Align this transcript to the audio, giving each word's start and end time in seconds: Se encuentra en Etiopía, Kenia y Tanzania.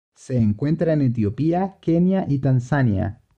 Se 0.15 0.35
encuentra 0.35 0.93
en 0.93 1.03
Etiopía, 1.03 1.77
Kenia 1.79 2.25
y 2.27 2.39
Tanzania. 2.39 3.21